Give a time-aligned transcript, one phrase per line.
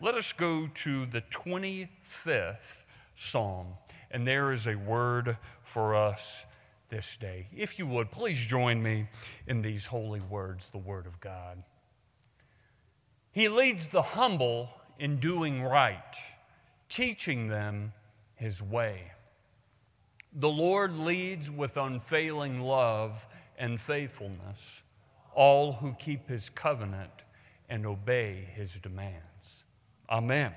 [0.00, 3.66] let us go to the 25th Psalm.
[4.10, 6.46] And there is a word for us
[6.88, 7.48] this day.
[7.54, 9.08] If you would, please join me
[9.46, 11.62] in these holy words, the Word of God.
[13.32, 16.16] He leads the humble in doing right,
[16.88, 17.92] teaching them
[18.36, 19.12] His way.
[20.32, 23.26] The Lord leads with unfailing love
[23.58, 24.82] and faithfulness
[25.34, 27.12] all who keep His covenant
[27.68, 29.22] and obey His demands.
[30.10, 30.52] Amen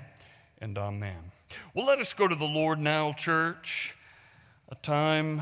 [0.59, 1.31] and amen.
[1.73, 3.95] Well, let us go to the Lord now, church.
[4.69, 5.41] A time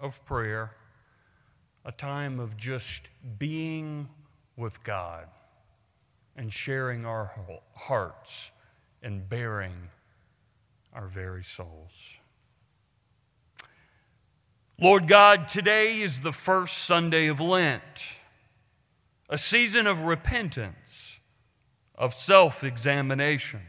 [0.00, 0.72] of prayer,
[1.84, 3.08] a time of just
[3.38, 4.08] being
[4.56, 5.26] with God
[6.36, 7.32] and sharing our
[7.74, 8.52] hearts
[9.02, 9.88] and bearing
[10.92, 12.14] our very souls.
[14.80, 17.82] Lord God, today is the first Sunday of Lent,
[19.28, 21.11] a season of repentance,
[22.02, 23.60] of self examination,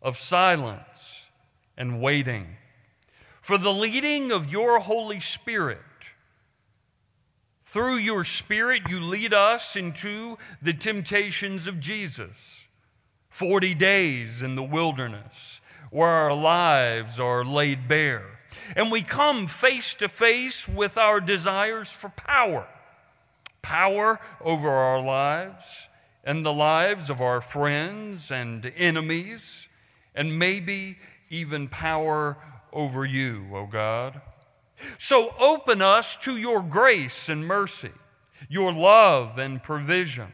[0.00, 1.26] of silence
[1.76, 2.46] and waiting
[3.40, 5.80] for the leading of your Holy Spirit.
[7.64, 12.68] Through your Spirit, you lead us into the temptations of Jesus.
[13.30, 15.60] 40 days in the wilderness
[15.90, 18.38] where our lives are laid bare.
[18.76, 22.68] And we come face to face with our desires for power
[23.62, 25.89] power over our lives
[26.30, 29.68] and the lives of our friends and enemies,
[30.14, 30.96] and maybe
[31.28, 32.36] even power
[32.72, 34.20] over you, O God.
[34.96, 37.90] So open us to your grace and mercy,
[38.48, 40.28] your love and provision,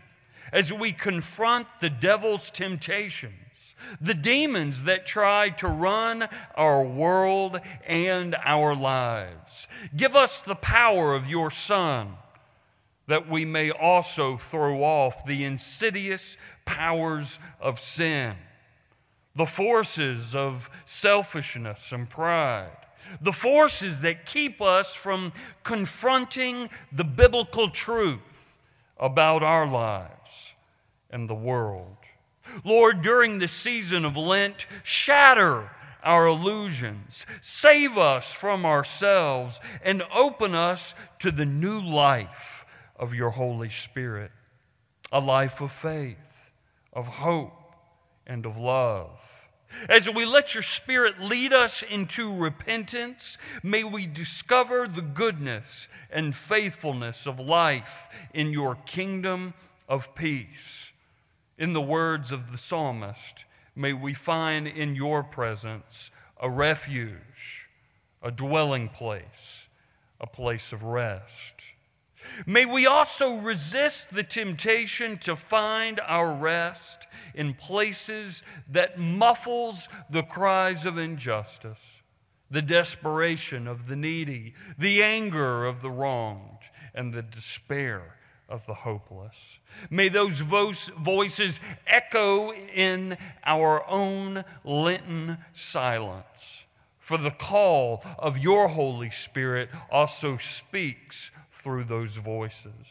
[0.53, 8.37] as we confront the devil's temptations, the demons that try to run our world and
[8.45, 9.67] our lives.
[9.97, 12.17] Give us the power of your Son,
[13.07, 18.37] that we may also throw off the insidious powers of sin
[19.37, 22.79] the forces of selfishness and pride,
[23.21, 25.33] the forces that keep us from
[25.63, 28.59] confronting the biblical truth
[28.99, 30.55] about our lives
[31.11, 31.97] and the world.
[32.65, 35.71] Lord, during the season of Lent, shatter
[36.03, 42.56] our illusions, save us from ourselves, and open us to the new life
[42.99, 44.31] of your Holy Spirit
[45.13, 46.51] a life of faith,
[46.93, 47.75] of hope,
[48.27, 49.21] and of love.
[49.89, 56.35] As we let your Spirit lead us into repentance, may we discover the goodness and
[56.35, 59.55] faithfulness of life in your kingdom
[59.89, 60.93] of peace.
[61.59, 67.69] In the words of the psalmist, may we find in your presence a refuge,
[68.23, 69.69] a dwelling place,
[70.21, 71.55] a place of rest.
[72.47, 80.23] May we also resist the temptation to find our rest in places that muffles the
[80.23, 82.03] cries of injustice,
[82.51, 88.17] the desperation of the needy, the anger of the wronged, and the despair
[88.49, 89.59] of the hopeless.
[89.91, 96.65] May those voices echo in our own Lenten silence.
[96.99, 101.31] For the call of your Holy Spirit also speaks
[101.67, 102.87] through those voices.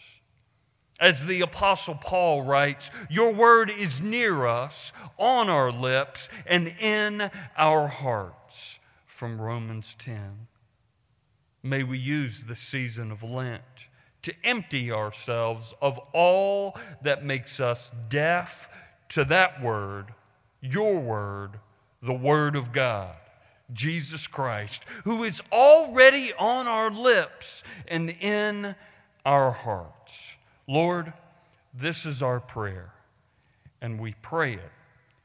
[1.00, 7.32] As the Apostle Paul writes, Your word is near us, on our lips, and in
[7.58, 8.80] our hearts.
[9.06, 10.48] From Romans 10.
[11.64, 13.88] May we use the season of Lent
[14.24, 18.68] to empty ourselves of all that makes us deaf
[19.08, 20.14] to that word,
[20.60, 21.62] your word,
[22.04, 23.16] the Word of God,
[23.74, 28.76] Jesus Christ, who is already on our lips and in
[29.26, 30.34] our hearts.
[30.68, 31.14] Lord,
[31.74, 32.94] this is our prayer,
[33.82, 34.72] and we pray it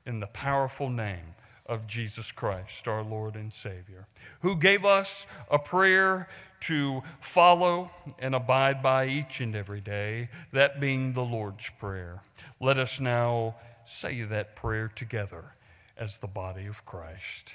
[0.07, 1.35] in the powerful name
[1.67, 4.09] of Jesus Christ, our Lord and Savior,
[4.41, 6.29] who gave us a prayer
[6.61, 12.23] to follow and abide by each and every day, that being the Lord's Prayer.
[12.61, 15.53] Let us now say that prayer together
[15.97, 17.55] as the body of Christ.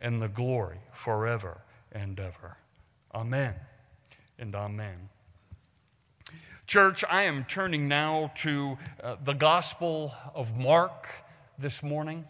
[0.00, 1.62] and the glory forever
[1.92, 2.56] and ever.
[3.14, 3.54] Amen
[4.38, 5.08] and amen.
[6.66, 11.08] Church, I am turning now to uh, the Gospel of Mark,
[11.58, 12.24] this morning,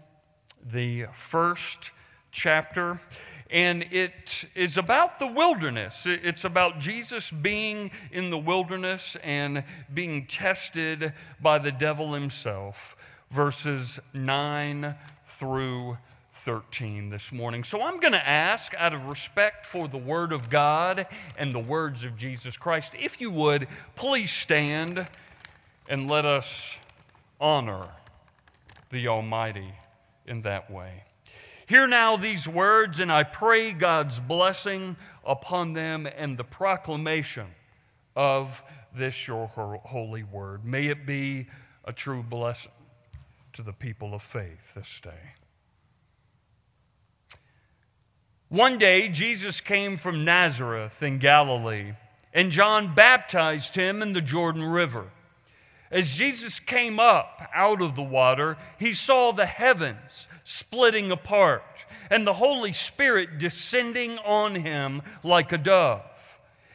[0.64, 1.90] the first
[2.32, 2.98] chapter,
[3.50, 6.06] and it is about the wilderness.
[6.06, 11.12] It's about Jesus being in the wilderness and being tested
[11.42, 12.96] by the devil himself,
[13.30, 14.94] verses 9
[15.26, 15.98] through
[16.38, 17.64] 13 this morning.
[17.64, 21.06] So I'm going to ask, out of respect for the Word of God
[21.36, 25.08] and the words of Jesus Christ, if you would, please stand
[25.88, 26.76] and let us
[27.40, 27.88] honor
[28.90, 29.74] the Almighty
[30.26, 31.02] in that way.
[31.66, 34.96] Hear now these words, and I pray God's blessing
[35.26, 37.48] upon them and the proclamation
[38.14, 38.62] of
[38.94, 40.64] this your holy word.
[40.64, 41.48] May it be
[41.84, 42.72] a true blessing
[43.54, 45.34] to the people of faith this day.
[48.48, 51.92] One day, Jesus came from Nazareth in Galilee,
[52.32, 55.10] and John baptized him in the Jordan River.
[55.90, 61.62] As Jesus came up out of the water, he saw the heavens splitting apart
[62.10, 66.02] and the Holy Spirit descending on him like a dove.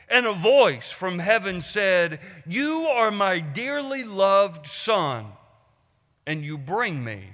[0.09, 5.25] And a voice from heaven said, You are my dearly loved Son,
[6.27, 7.33] and you bring me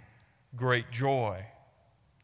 [0.56, 1.46] great joy.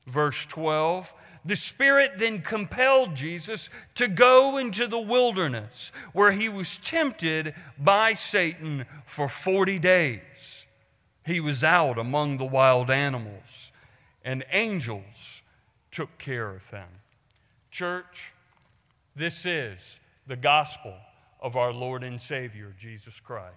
[0.08, 1.14] Verse 12
[1.46, 8.14] the Spirit then compelled Jesus to go into the wilderness where he was tempted by
[8.14, 10.66] Satan for 40 days.
[11.24, 13.72] He was out among the wild animals,
[14.24, 15.44] and angels
[15.92, 16.88] took care of him.
[17.70, 18.34] Church,
[19.16, 20.96] this is the gospel
[21.40, 23.54] of our Lord and Savior, Jesus Christ.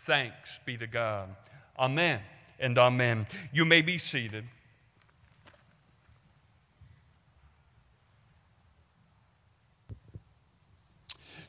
[0.00, 1.30] Thanks be to God.
[1.78, 2.20] Amen
[2.58, 3.26] and amen.
[3.52, 4.44] You may be seated.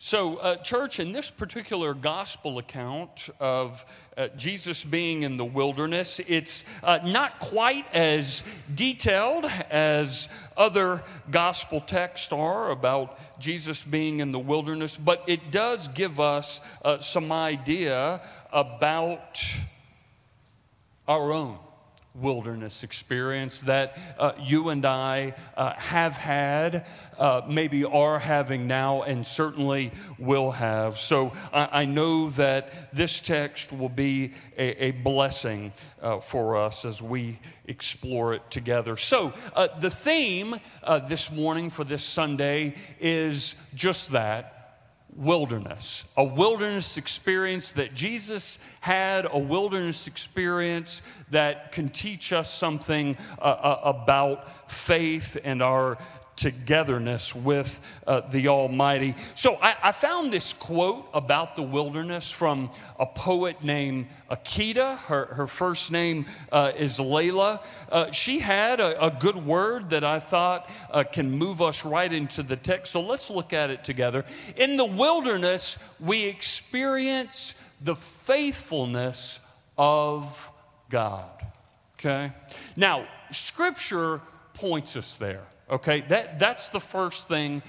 [0.01, 3.83] So, uh, church, in this particular gospel account of
[4.15, 11.81] uh, Jesus being in the wilderness, it's uh, not quite as detailed as other gospel
[11.81, 17.29] texts are about Jesus being in the wilderness, but it does give us uh, some
[17.33, 18.21] idea
[18.53, 19.43] about
[21.09, 21.57] our own
[22.21, 26.85] wilderness experience that uh, you and I uh, have had,
[27.17, 30.97] uh, maybe are having now, and certainly will have.
[30.97, 36.85] So I, I know that this text will be a, a blessing uh, for us
[36.85, 38.97] as we explore it together.
[38.97, 44.58] So uh, the theme uh, this morning for this Sunday is just that
[45.15, 51.01] wilderness, a wilderness experience that Jesus had, a wilderness experience
[51.31, 55.97] that can teach us something uh, uh, about faith and our
[56.39, 59.13] togetherness with uh, the Almighty.
[59.35, 64.97] So I, I, found this quote about the wilderness from a poet named Akita.
[64.99, 67.61] Her, her first name uh, is Layla.
[67.91, 72.11] Uh, she had a, a, good word that I thought uh, can move us right
[72.11, 72.93] into the text.
[72.93, 74.23] So let's look at it together.
[74.55, 79.41] In the wilderness, we experience the faithfulness
[79.77, 80.49] of
[80.89, 81.29] God.
[81.95, 82.31] Okay?
[82.77, 84.21] Now, Scripture
[84.53, 85.43] points us there.
[85.69, 87.61] Okay, that, that's the first thing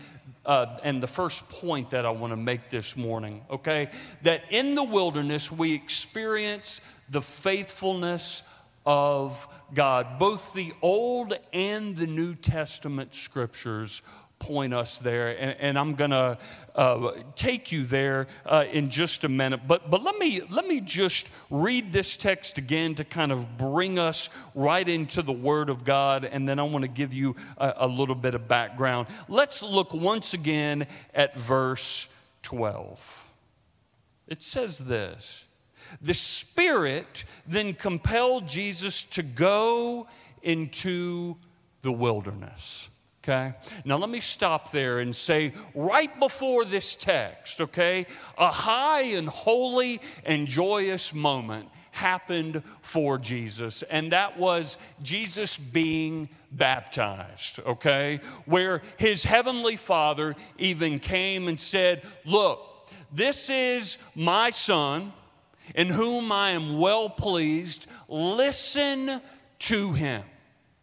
[0.46, 3.90] uh, and the first point that I want to make this morning, okay?
[4.22, 6.80] That in the wilderness we experience
[7.10, 8.42] the faithfulness
[8.86, 10.18] of God.
[10.18, 14.02] Both the Old and the New Testament scriptures
[14.40, 16.38] point us there, and, and I'm going to
[16.74, 19.60] uh, take you there uh, in just a minute.
[19.68, 23.98] But, but let, me, let me just read this text again to kind of bring
[23.98, 27.74] us right into the Word of God, and then I want to give you a,
[27.78, 29.06] a little bit of background.
[29.28, 32.08] Let's look once again at verse
[32.42, 33.24] 12.
[34.26, 35.46] It says this
[36.00, 40.06] The Spirit then compelled Jesus to go
[40.42, 41.36] into
[41.82, 42.88] the wilderness.
[43.22, 43.52] Okay?
[43.84, 48.06] Now let me stop there and say, right before this text, okay,
[48.38, 56.28] a high and holy and joyous moment happened for Jesus, and that was Jesus being
[56.52, 58.20] baptized, okay?
[58.46, 65.12] Where his heavenly Father even came and said, Look, this is my Son
[65.74, 67.86] in whom I am well pleased.
[68.08, 69.20] Listen
[69.60, 70.22] to him,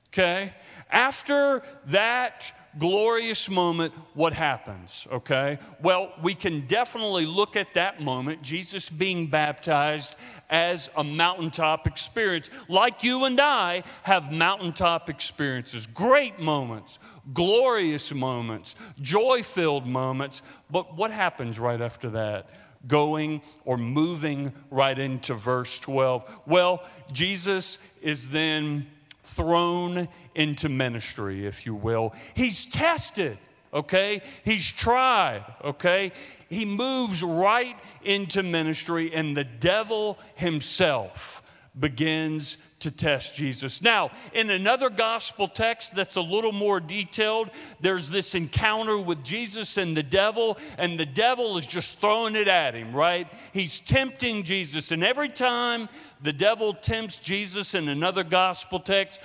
[0.10, 0.54] okay?
[0.90, 5.08] After that glorious moment, what happens?
[5.12, 5.58] Okay?
[5.82, 10.16] Well, we can definitely look at that moment, Jesus being baptized,
[10.50, 12.50] as a mountaintop experience.
[12.70, 17.00] Like you and I have mountaintop experiences, great moments,
[17.34, 20.42] glorious moments, joy filled moments.
[20.70, 22.50] But what happens right after that?
[22.88, 26.42] going or moving right into verse 12.
[26.46, 28.88] Well, Jesus is then
[29.28, 32.14] thrown into ministry, if you will.
[32.34, 33.38] He's tested,
[33.74, 34.22] okay?
[34.44, 36.12] He's tried, okay?
[36.50, 41.44] He moves right into ministry, and the devil himself
[41.80, 43.82] begins to test Jesus.
[43.82, 49.78] Now, in another gospel text that's a little more detailed, there's this encounter with Jesus
[49.78, 53.28] and the devil, and the devil is just throwing it at him, right?
[53.52, 55.90] He's tempting Jesus, and every time
[56.22, 59.22] the devil tempts Jesus in another gospel text,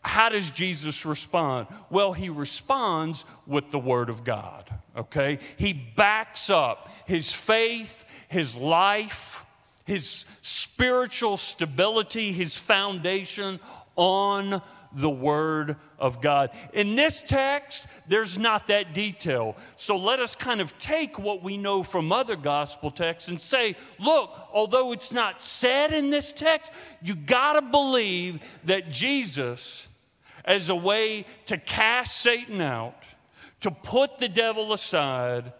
[0.00, 1.66] how does Jesus respond?
[1.90, 5.38] Well, he responds with the Word of God, okay?
[5.56, 9.45] He backs up his faith, his life,
[9.86, 13.60] his spiritual stability, his foundation
[13.94, 14.60] on
[14.92, 16.50] the Word of God.
[16.72, 19.56] In this text, there's not that detail.
[19.76, 23.76] So let us kind of take what we know from other gospel texts and say,
[24.00, 29.86] look, although it's not said in this text, you got to believe that Jesus,
[30.44, 33.04] as a way to cast Satan out,
[33.60, 35.52] to put the devil aside,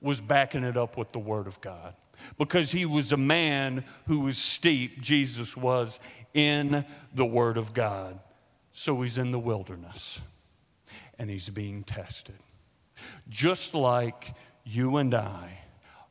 [0.00, 1.94] was backing it up with the Word of God
[2.38, 6.00] because he was a man who was steeped, Jesus was,
[6.32, 8.18] in the Word of God.
[8.72, 10.20] So he's in the wilderness
[11.18, 12.34] and he's being tested.
[13.28, 15.60] Just like you and I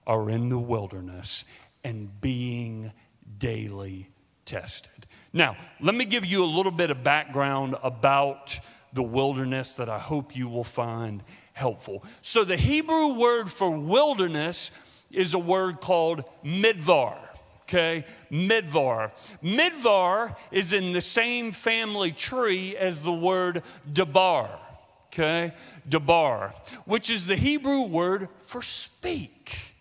[0.07, 1.45] are in the wilderness
[1.83, 2.91] and being
[3.37, 4.09] daily
[4.45, 5.07] tested.
[5.31, 8.57] Now, let me give you a little bit of background about
[8.93, 12.03] the wilderness that I hope you will find helpful.
[12.21, 14.71] So, the Hebrew word for wilderness
[15.13, 17.17] is a word called midvar.
[17.63, 19.11] Okay, midvar.
[19.41, 24.59] Midvar is in the same family tree as the word debar.
[25.07, 25.53] Okay,
[25.87, 26.53] debar,
[26.85, 29.73] which is the Hebrew word for speak.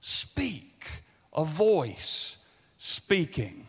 [0.00, 0.86] Speak,
[1.32, 2.38] a voice
[2.76, 3.66] speaking.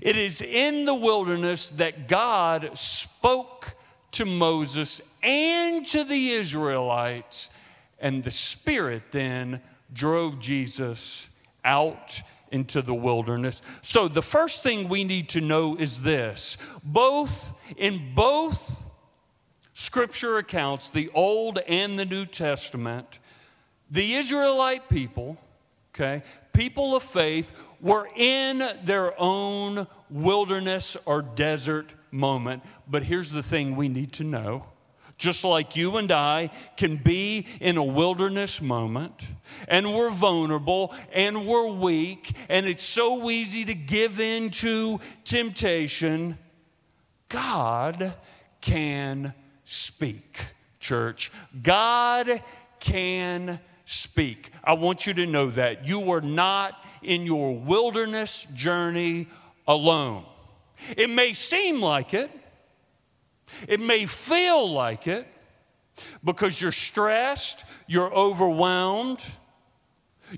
[0.00, 3.74] It is in the wilderness that God spoke
[4.12, 7.50] to Moses and to the Israelites,
[7.98, 9.60] and the Spirit then
[9.92, 11.28] drove Jesus
[11.64, 13.62] out into the wilderness.
[13.80, 16.58] So the first thing we need to know is this.
[16.84, 18.84] Both in both
[19.72, 23.18] scripture accounts, the Old and the New Testament,
[23.90, 25.38] the Israelite people,
[25.94, 26.22] okay,
[26.52, 32.62] people of faith were in their own wilderness or desert moment.
[32.86, 34.66] But here's the thing we need to know
[35.22, 39.24] just like you and I can be in a wilderness moment,
[39.68, 46.36] and we're vulnerable and we're weak, and it's so easy to give in to temptation.
[47.28, 48.12] God
[48.60, 50.44] can speak,
[50.80, 51.30] church.
[51.62, 52.42] God
[52.80, 54.50] can speak.
[54.64, 55.86] I want you to know that.
[55.86, 59.28] You are not in your wilderness journey
[59.68, 60.24] alone.
[60.96, 62.28] It may seem like it.
[63.68, 65.26] It may feel like it
[66.24, 69.22] because you're stressed, you're overwhelmed,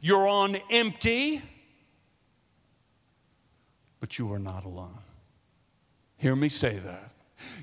[0.03, 1.43] you're on empty,
[4.01, 4.99] but you are not alone.
[6.17, 7.11] Hear me say that.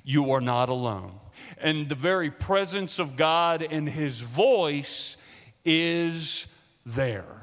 [0.03, 1.13] You are not alone.
[1.57, 5.17] And the very presence of God and His voice
[5.65, 6.48] is
[6.86, 7.41] there.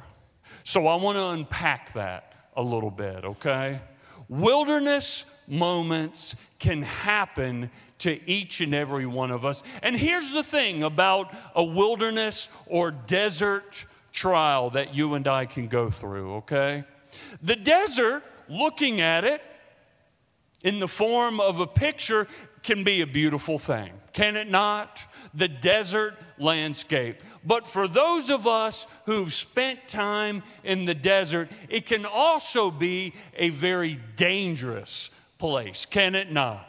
[0.64, 3.80] So I want to unpack that a little bit, okay?
[4.28, 9.62] Wilderness moments can happen to each and every one of us.
[9.82, 15.68] And here's the thing about a wilderness or desert trial that you and I can
[15.68, 16.84] go through, okay?
[17.42, 19.42] The desert, looking at it
[20.62, 22.26] in the form of a picture,
[22.62, 25.00] can be a beautiful thing, can it not?
[25.34, 27.22] The desert landscape.
[27.44, 33.14] But for those of us who've spent time in the desert, it can also be
[33.36, 36.68] a very dangerous place, can it not?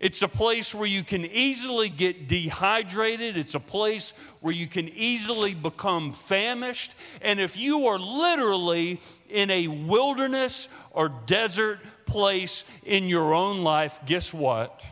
[0.00, 3.36] It's a place where you can easily get dehydrated.
[3.36, 6.94] It's a place where you can easily become famished.
[7.22, 14.00] And if you are literally in a wilderness or desert place in your own life,
[14.04, 14.82] guess what?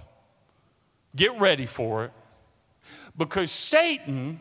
[1.17, 2.13] Get ready for it.
[3.17, 4.41] Because Satan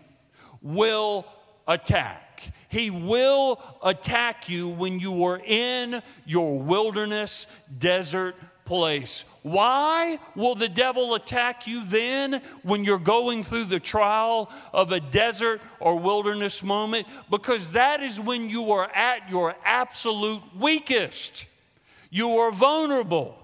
[0.61, 1.25] will
[1.67, 2.51] attack.
[2.69, 7.47] He will attack you when you are in your wilderness,
[7.77, 9.25] desert place.
[9.43, 14.99] Why will the devil attack you then when you're going through the trial of a
[14.99, 17.07] desert or wilderness moment?
[17.29, 21.47] Because that is when you are at your absolute weakest.
[22.09, 23.37] You are vulnerable.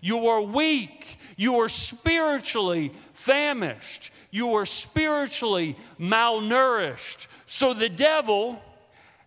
[0.00, 1.18] You are weak.
[1.36, 4.12] You are spiritually famished.
[4.30, 7.26] You are spiritually malnourished.
[7.46, 8.62] So the devil,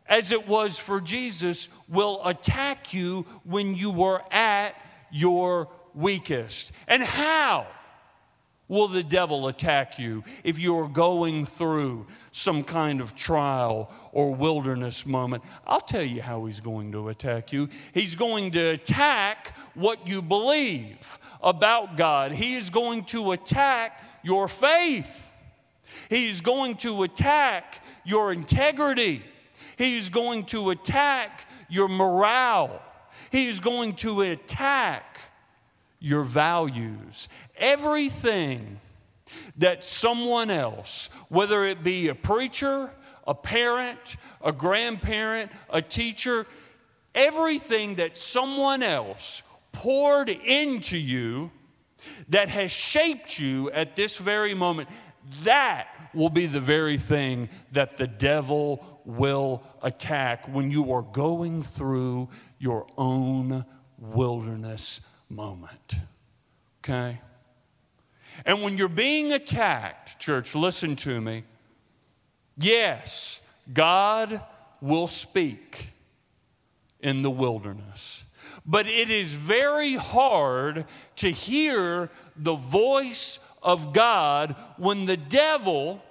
[0.07, 4.75] as it was for Jesus, will attack you when you were at
[5.11, 6.71] your weakest.
[6.87, 7.67] And how?
[8.67, 14.33] will the devil attack you if you are going through some kind of trial or
[14.33, 15.43] wilderness moment?
[15.65, 17.69] I'll tell you how he's going to attack you.
[17.93, 24.47] He's going to attack what you believe about God, he is going to attack your
[24.47, 25.31] faith,
[26.09, 29.23] he is going to attack your integrity,
[29.77, 32.81] he is going to attack your morale,
[33.31, 35.19] he's going to attack
[35.99, 37.29] your values.
[37.57, 38.79] Everything
[39.57, 42.91] that someone else, whether it be a preacher,
[43.25, 46.45] a parent, a grandparent, a teacher,
[47.13, 51.51] everything that someone else poured into you
[52.29, 54.87] that has shaped you at this very moment,
[55.43, 61.63] that will be the very thing that the devil will attack when you are going
[61.63, 63.65] through your own
[63.97, 65.95] wilderness moment.
[66.79, 67.19] Okay?
[68.45, 71.43] And when you're being attacked, church, listen to me.
[72.57, 73.41] Yes,
[73.73, 74.41] God
[74.81, 75.89] will speak
[76.99, 78.25] in the wilderness.
[78.65, 80.85] But it is very hard
[81.17, 86.03] to hear the voice of God when the devil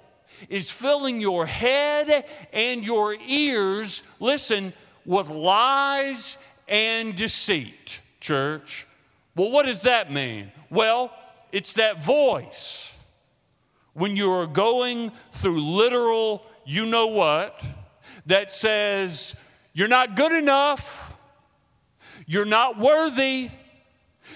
[0.49, 4.73] is filling your head and your ears, listen,
[5.05, 6.37] with lies
[6.67, 8.85] and deceit, church.
[9.35, 10.51] Well, what does that mean?
[10.69, 11.13] Well,
[11.51, 12.97] it's that voice
[13.97, 17.63] when you are going through literal, you know what,
[18.27, 19.35] that says,
[19.73, 21.06] You're not good enough,
[22.27, 23.49] you're not worthy,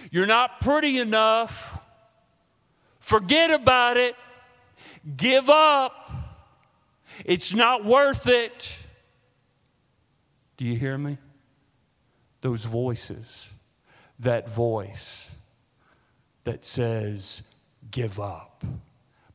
[0.10, 1.80] you're not pretty enough,
[3.00, 4.16] forget about it,
[5.18, 6.10] give up,
[7.26, 8.80] it's not worth it.
[10.58, 11.18] Do you hear me?
[12.42, 13.52] Those voices
[14.20, 15.32] that voice
[16.44, 17.44] that says,
[17.90, 18.64] give up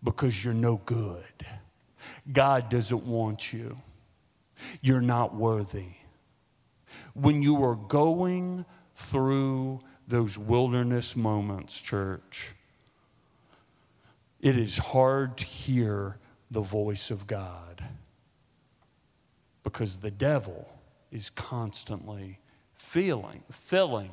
[0.03, 1.25] because you're no good.
[2.33, 3.77] God doesn't want you.
[4.81, 5.89] You're not worthy.
[7.19, 12.53] When you are going through those wilderness moments, church,
[14.41, 16.19] it is hard to hear
[16.51, 17.83] the voice of God
[19.65, 20.69] because the devil
[21.11, 22.39] is constantly
[22.75, 24.11] feeling, filling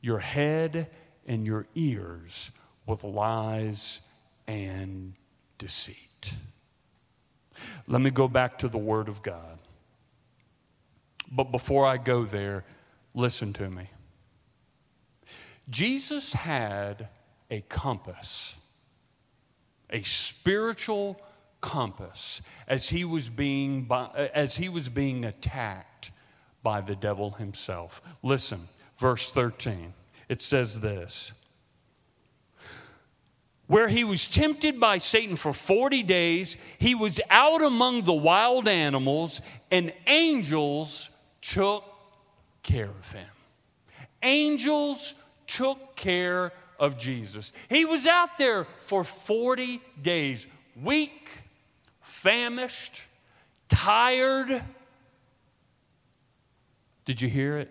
[0.00, 0.88] your head
[1.26, 2.52] and your ears
[2.86, 4.00] with lies
[4.46, 5.14] and
[5.58, 6.32] deceit.
[7.86, 9.58] Let me go back to the Word of God.
[11.34, 12.64] But before I go there,
[13.14, 13.88] listen to me.
[15.70, 17.08] Jesus had
[17.50, 18.56] a compass,
[19.88, 21.20] a spiritual
[21.62, 26.12] compass, as he was being, as he was being attacked
[26.62, 28.02] by the devil himself.
[28.22, 28.68] Listen,
[28.98, 29.94] verse 13.
[30.28, 31.32] It says this
[33.68, 38.68] Where he was tempted by Satan for 40 days, he was out among the wild
[38.68, 39.40] animals,
[39.70, 41.08] and angels
[41.42, 41.84] took
[42.62, 43.28] care of him.
[44.22, 45.14] Angels
[45.46, 47.52] took care of Jesus.
[47.68, 50.46] He was out there for 40 days,
[50.80, 51.28] weak,
[52.00, 53.02] famished,
[53.68, 54.62] tired.
[57.04, 57.70] Did you hear it?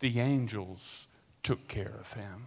[0.00, 1.06] the angels
[1.42, 2.46] took care of him.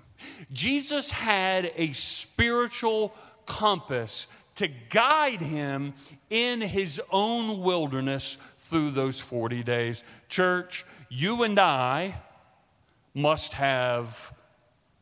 [0.52, 3.14] Jesus had a spiritual
[3.46, 5.94] compass to guide him
[6.30, 8.38] in his own wilderness
[8.74, 10.04] through those 40 days.
[10.28, 12.16] Church, you and I
[13.14, 14.34] must have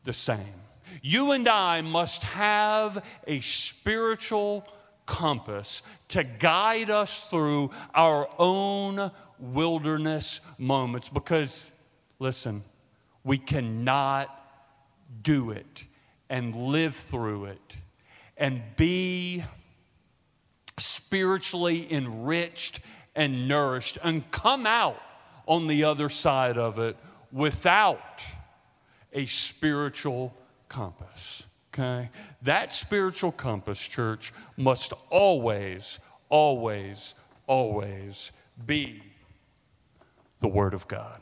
[0.04, 0.38] the same.
[1.02, 4.68] You and I must have a spiritual
[5.06, 11.72] compass to guide us through our own wilderness moments because
[12.22, 12.62] Listen,
[13.24, 14.28] we cannot
[15.22, 15.86] do it
[16.30, 17.76] and live through it
[18.36, 19.42] and be
[20.78, 22.78] spiritually enriched
[23.14, 25.00] and nourished and come out
[25.46, 26.96] on the other side of it
[27.30, 28.22] without
[29.12, 30.34] a spiritual
[30.68, 31.44] compass.
[31.72, 32.10] Okay?
[32.42, 37.14] That spiritual compass, church, must always, always,
[37.46, 38.32] always
[38.66, 39.02] be
[40.40, 41.20] the Word of God.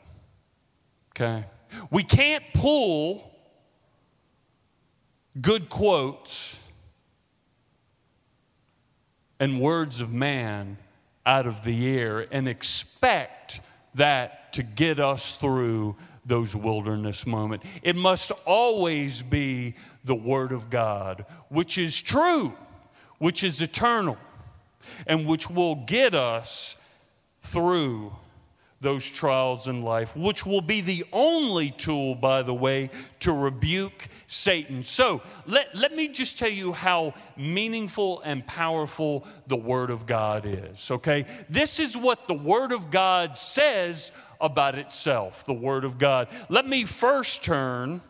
[1.11, 1.45] Okay?
[1.89, 3.31] We can't pull
[5.39, 6.59] good quotes
[9.39, 10.77] and words of man
[11.25, 13.61] out of the air and expect
[13.95, 17.65] that to get us through those wilderness moments.
[17.81, 22.53] It must always be the Word of God, which is true,
[23.17, 24.17] which is eternal,
[25.07, 26.75] and which will get us
[27.41, 28.13] through
[28.81, 32.89] those trials in life, which will be the only tool, by the way,
[33.19, 34.81] to rebuke Satan.
[34.83, 40.45] So let, let me just tell you how meaningful and powerful the Word of God
[40.45, 41.25] is, okay?
[41.47, 46.27] This is what the Word of God says about itself, the Word of God.
[46.49, 48.01] Let me first turn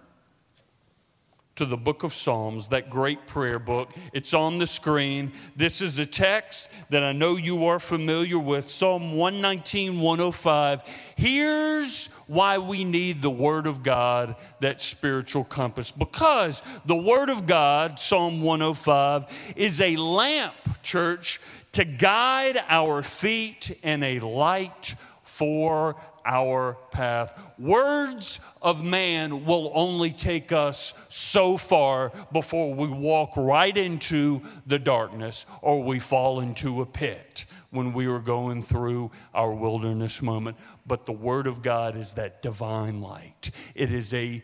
[1.56, 3.92] to the book of Psalms, that great prayer book.
[4.14, 5.34] It's on the screen.
[5.56, 10.84] This is a text that I know you are familiar with Psalm 119, 105.
[11.18, 15.92] Here's why we need the Word of God, that spiritual compass.
[15.92, 21.42] Because the Word of God, Psalm 105, is a lamp, church,
[21.74, 27.40] to guide our feet and a light for our path.
[27.58, 34.80] Words of man will only take us so far before we walk right into the
[34.80, 40.58] darkness or we fall into a pit when we were going through our wilderness moment.
[40.86, 43.52] But the Word of God is that divine light.
[43.76, 44.44] It is a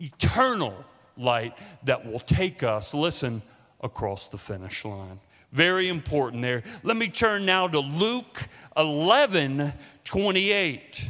[0.00, 0.84] eternal
[1.16, 3.42] light that will take us, listen,
[3.80, 5.20] across the finish line.
[5.52, 6.62] Very important there.
[6.82, 9.72] Let me turn now to Luke 11
[10.04, 11.08] 28.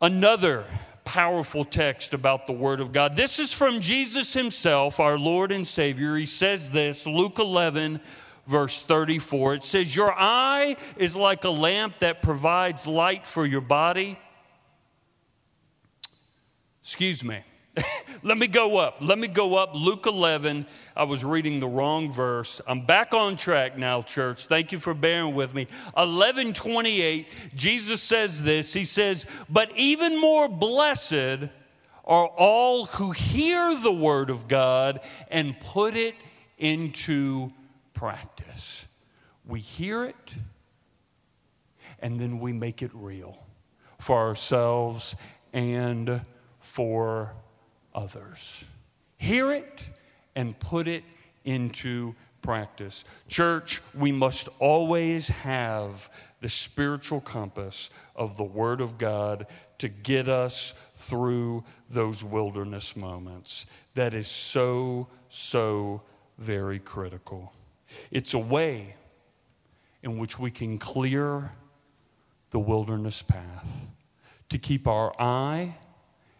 [0.00, 0.64] Another
[1.04, 3.16] powerful text about the Word of God.
[3.16, 6.16] This is from Jesus Himself, our Lord and Savior.
[6.16, 8.00] He says this, Luke 11,
[8.46, 9.54] verse 34.
[9.54, 14.18] It says, Your eye is like a lamp that provides light for your body.
[16.82, 17.42] Excuse me.
[18.22, 18.96] Let me go up.
[19.00, 19.70] Let me go up.
[19.74, 20.66] Luke 11.
[20.96, 22.60] I was reading the wrong verse.
[22.66, 24.46] I'm back on track now, church.
[24.46, 25.66] Thank you for bearing with me.
[25.94, 28.72] 1128, Jesus says this.
[28.72, 31.48] He says, But even more blessed
[32.04, 36.14] are all who hear the word of God and put it
[36.58, 37.52] into
[37.94, 38.88] practice.
[39.46, 40.34] We hear it
[42.00, 43.38] and then we make it real
[43.98, 45.16] for ourselves
[45.52, 46.20] and
[46.60, 47.32] for
[47.94, 48.64] others.
[49.16, 49.84] Hear it
[50.36, 51.04] and put it
[51.44, 53.04] into practice.
[53.28, 56.08] Church, we must always have
[56.40, 59.46] the spiritual compass of the Word of God
[59.78, 63.66] to get us through those wilderness moments.
[63.94, 66.02] That is so, so
[66.38, 67.52] very critical.
[68.10, 68.94] It's a way
[70.02, 71.50] in which we can clear
[72.50, 73.66] the wilderness path,
[74.48, 75.74] to keep our eye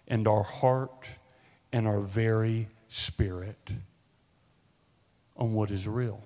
[0.07, 1.07] and our heart
[1.73, 3.71] and our very spirit
[5.37, 6.23] on what is real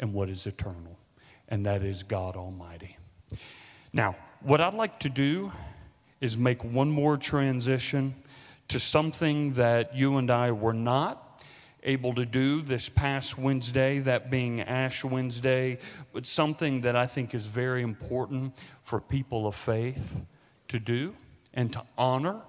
[0.00, 0.98] and what is eternal,
[1.48, 2.96] and that is God Almighty.
[3.92, 5.52] Now, what I'd like to do
[6.20, 8.14] is make one more transition
[8.68, 11.42] to something that you and I were not
[11.84, 15.78] able to do this past Wednesday, that being Ash Wednesday,
[16.12, 20.24] but something that I think is very important for people of faith
[20.68, 21.14] to do
[21.52, 22.40] and to honor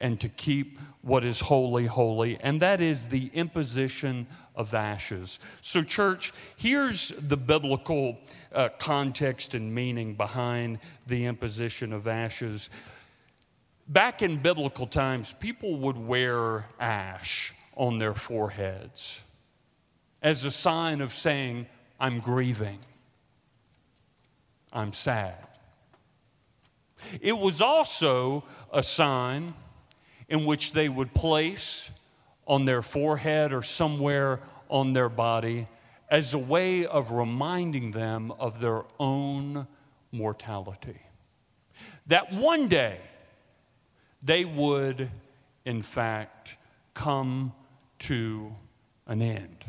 [0.00, 5.38] and to keep what is holy, holy, and that is the imposition of ashes.
[5.60, 8.18] So, church, here's the biblical
[8.52, 12.70] uh, context and meaning behind the imposition of ashes.
[13.88, 19.22] Back in biblical times, people would wear ash on their foreheads
[20.22, 21.66] as a sign of saying,
[22.00, 22.78] I'm grieving,
[24.72, 25.46] I'm sad.
[27.20, 29.54] It was also a sign
[30.28, 31.90] in which they would place
[32.46, 35.66] on their forehead or somewhere on their body
[36.10, 39.66] as a way of reminding them of their own
[40.12, 41.00] mortality.
[42.06, 43.00] That one day
[44.22, 45.10] they would,
[45.64, 46.56] in fact,
[46.94, 47.52] come
[48.00, 48.54] to
[49.06, 49.64] an end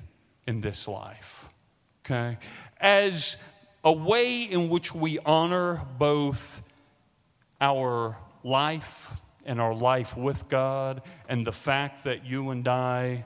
[0.45, 1.49] in this life.
[2.05, 2.37] Okay?
[2.79, 3.37] As
[3.83, 6.61] a way in which we honor both
[7.59, 9.11] our life
[9.47, 13.25] in our life with God and the fact that you and I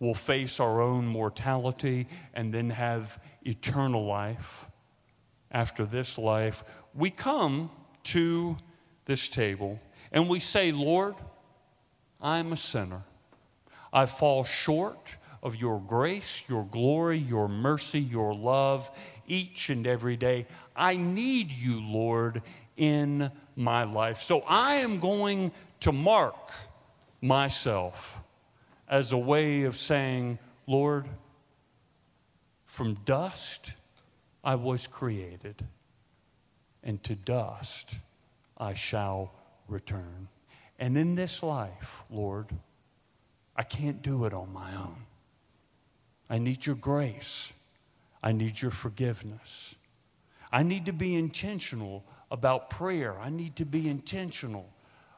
[0.00, 4.66] will face our own mortality and then have eternal life
[5.50, 6.64] after this life,
[6.94, 7.70] we come
[8.04, 8.56] to
[9.04, 9.78] this table
[10.12, 11.14] and we say, Lord,
[12.20, 13.02] I'm a sinner.
[13.92, 18.90] I fall short of your grace, your glory, your mercy, your love
[19.26, 20.46] each and every day.
[20.74, 22.42] I need you, Lord,
[22.76, 24.22] in my life.
[24.22, 26.52] So I am going to mark
[27.20, 28.20] myself
[28.88, 31.06] as a way of saying, Lord,
[32.64, 33.74] from dust
[34.44, 35.64] I was created,
[36.84, 37.96] and to dust
[38.56, 39.32] I shall
[39.66, 40.28] return.
[40.78, 42.46] And in this life, Lord,
[43.56, 45.04] I can't do it on my own.
[46.30, 47.52] I need your grace.
[48.22, 49.74] I need your forgiveness.
[50.52, 53.18] I need to be intentional about prayer.
[53.18, 54.68] I need to be intentional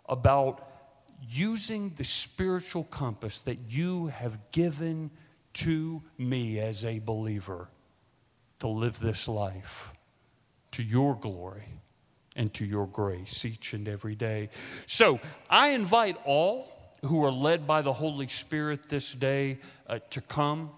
[0.09, 0.69] about
[1.29, 5.11] using the spiritual compass that you have given
[5.53, 7.69] to me as a believer
[8.61, 9.93] to live this life
[10.73, 11.65] to your glory
[12.37, 14.49] and to your grace each and every day.
[14.87, 15.19] So
[15.49, 16.71] I invite all
[17.05, 20.71] who are led by the Holy Spirit this day uh, to come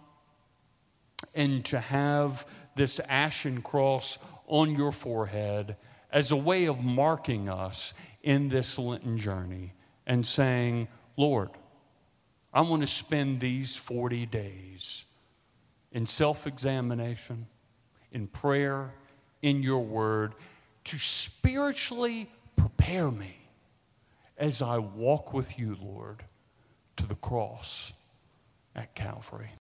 [1.34, 5.76] and to have this ashen cross on your forehead
[6.12, 9.72] as a way of marking us in this Lenten journey
[10.06, 11.50] and saying, Lord,
[12.52, 15.04] I want to spend these 40 days
[15.92, 17.46] in self examination,
[18.12, 18.92] in prayer,
[19.40, 20.34] in your word,
[20.84, 23.36] to spiritually prepare me
[24.36, 26.22] as I walk with you, Lord,
[26.96, 27.92] to the cross
[28.74, 29.50] at Calvary.